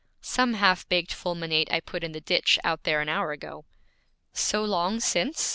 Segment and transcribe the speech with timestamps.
[0.21, 3.65] Some half baked fulminate I put in the ditch out there an hour ago.'
[4.33, 5.49] 'So long since?'